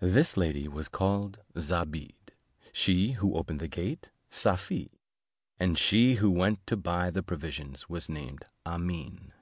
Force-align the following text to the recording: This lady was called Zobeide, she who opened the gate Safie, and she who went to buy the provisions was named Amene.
This 0.00 0.38
lady 0.38 0.66
was 0.66 0.88
called 0.88 1.40
Zobeide, 1.54 2.30
she 2.72 3.12
who 3.12 3.34
opened 3.36 3.60
the 3.60 3.68
gate 3.68 4.08
Safie, 4.30 4.98
and 5.60 5.76
she 5.76 6.14
who 6.14 6.30
went 6.30 6.66
to 6.68 6.76
buy 6.78 7.10
the 7.10 7.22
provisions 7.22 7.86
was 7.86 8.08
named 8.08 8.46
Amene. 8.64 9.32